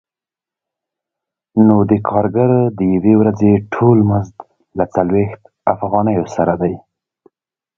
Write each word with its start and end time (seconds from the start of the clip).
نو 1.67 1.77
د 1.91 1.93
کارګر 2.09 2.51
د 2.77 2.79
یوې 2.95 3.13
ورځې 3.21 3.51
ټول 3.73 3.97
مزد 4.09 4.37
له 4.77 4.85
څلوېښت 4.93 5.41
افغانیو 5.73 6.25
سره 6.35 6.53
دی 6.61 6.75